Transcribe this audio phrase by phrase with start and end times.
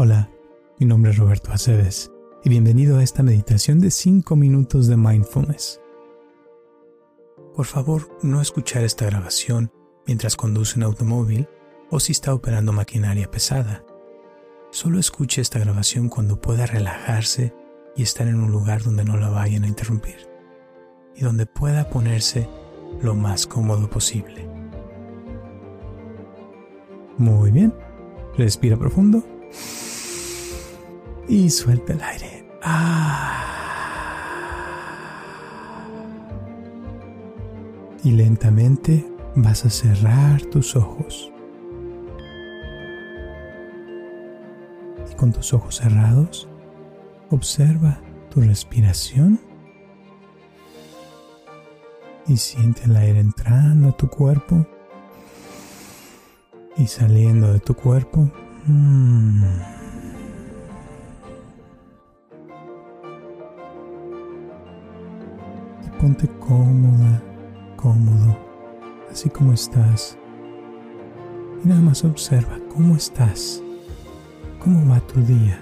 [0.00, 0.30] Hola,
[0.78, 2.12] mi nombre es Roberto Aceves
[2.44, 5.80] y bienvenido a esta meditación de 5 minutos de mindfulness.
[7.52, 9.72] Por favor, no escuchar esta grabación
[10.06, 11.48] mientras conduce un automóvil
[11.90, 13.84] o si está operando maquinaria pesada.
[14.70, 17.52] Solo escuche esta grabación cuando pueda relajarse
[17.96, 20.28] y estar en un lugar donde no la vayan a interrumpir
[21.16, 22.48] y donde pueda ponerse
[23.02, 24.48] lo más cómodo posible.
[27.16, 27.74] Muy bien,
[28.36, 29.24] respira profundo
[31.28, 32.44] y suelta el aire.
[32.62, 33.44] Ah.
[38.02, 41.32] Y lentamente vas a cerrar tus ojos.
[45.10, 46.48] Y con tus ojos cerrados,
[47.30, 49.40] observa tu respiración
[52.26, 54.66] y siente el aire entrando a tu cuerpo
[56.76, 58.30] y saliendo de tu cuerpo.
[58.68, 59.42] Mm.
[65.98, 67.22] ponte cómoda,
[67.76, 68.38] cómodo,
[69.10, 70.16] así como estás.
[71.64, 73.62] Y nada más observa cómo estás,
[74.60, 75.58] cómo va tu día.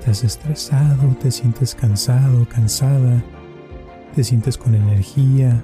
[0.00, 1.08] ¿Estás estresado?
[1.22, 3.22] ¿Te sientes cansado, cansada?
[4.14, 5.62] ¿Te sientes con energía?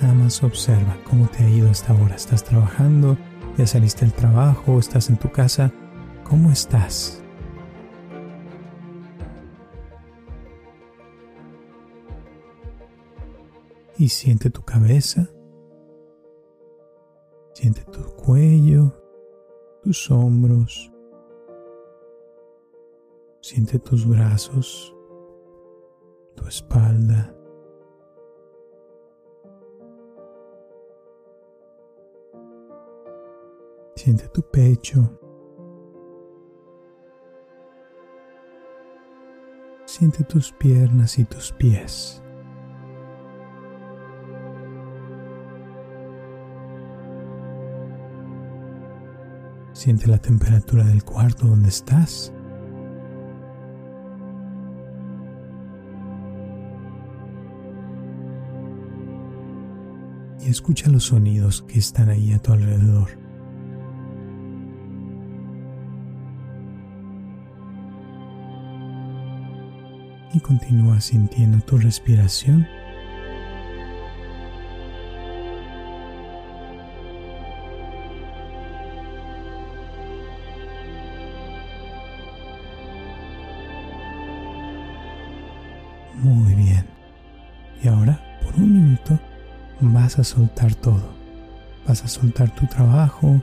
[0.00, 2.14] Nada más observa cómo te ha ido hasta ahora.
[2.14, 3.16] ¿Estás trabajando?
[3.56, 4.78] ¿Ya saliste del trabajo?
[4.78, 5.72] ¿Estás en tu casa?
[6.24, 7.22] ¿Cómo estás?
[13.98, 15.28] y siente tu cabeza,
[17.54, 18.92] siente tu cuello,
[19.82, 20.92] tus hombros,
[23.40, 24.94] siente tus brazos,
[26.34, 27.35] tu espalda.
[34.06, 35.18] Siente tu pecho.
[39.84, 42.22] Siente tus piernas y tus pies.
[49.72, 52.32] Siente la temperatura del cuarto donde estás.
[60.38, 63.25] Y escucha los sonidos que están ahí a tu alrededor.
[70.36, 72.68] Y continúa sintiendo tu respiración.
[86.16, 86.84] Muy bien.
[87.82, 89.18] Y ahora, por un minuto,
[89.80, 91.14] vas a soltar todo.
[91.88, 93.40] Vas a soltar tu trabajo,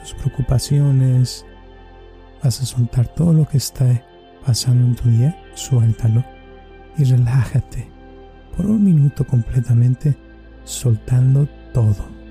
[0.00, 1.44] tus preocupaciones.
[2.42, 4.02] Vas a soltar todo lo que está
[4.44, 5.36] pasando en tu día.
[5.54, 6.24] Suéltalo
[6.98, 7.88] y relájate.
[8.56, 10.16] Por un minuto completamente,
[10.64, 12.21] soltando todo.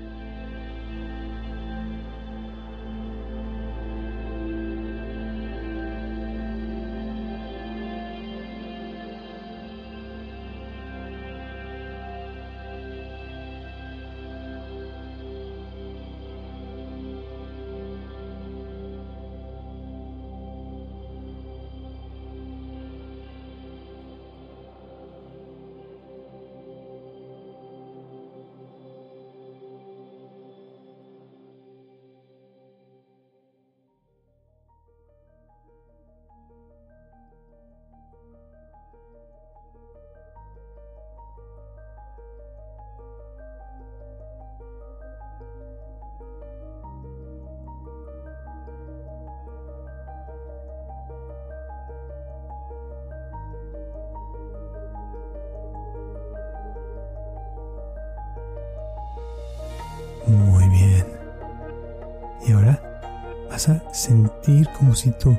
[63.52, 65.36] Vas a sentir como si tu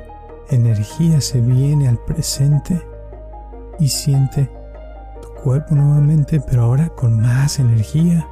[0.48, 2.80] energía se viene al presente
[3.80, 4.48] y siente
[5.20, 8.24] tu cuerpo nuevamente, pero ahora con más energía.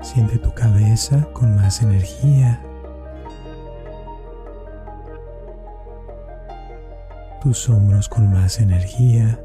[0.00, 2.64] Siente tu cabeza con más energía.
[7.42, 9.38] Tus hombros con más energía.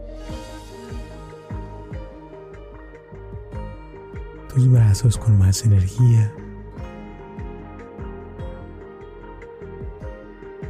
[4.54, 6.34] tus brazos con más energía,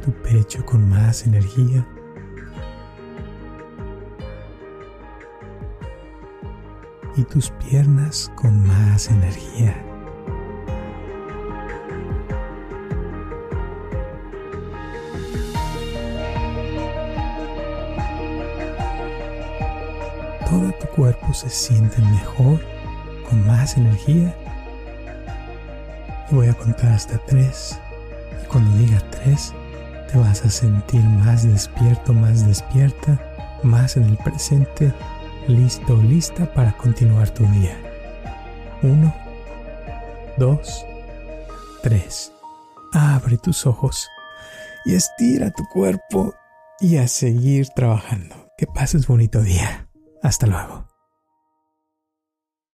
[0.00, 1.86] tu pecho con más energía.
[7.18, 9.76] y tus piernas con más energía.
[20.48, 22.60] Todo tu cuerpo se siente mejor,
[23.28, 24.32] con más energía.
[26.30, 27.80] Voy a contar hasta tres.
[28.44, 29.52] Y cuando diga tres,
[30.10, 33.20] te vas a sentir más despierto, más despierta,
[33.62, 34.92] más en el presente,
[35.46, 37.76] listo lista para continuar tu día.
[38.82, 39.14] Uno,
[40.36, 40.84] dos,
[41.82, 42.32] tres.
[42.92, 44.08] Abre tus ojos
[44.84, 46.34] y estira tu cuerpo
[46.80, 48.34] y a seguir trabajando.
[48.56, 49.88] Que pases bonito día.
[50.22, 50.97] Hasta luego.